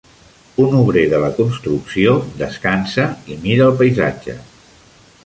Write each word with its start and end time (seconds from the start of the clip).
Un 0.63 0.71
obrer 0.77 1.03
de 1.11 1.19
la 1.23 1.27
construcció 1.35 2.15
descansa 2.41 3.05
i 3.37 3.39
mira 3.45 3.67
el 3.71 3.77
paisatge. 3.83 4.37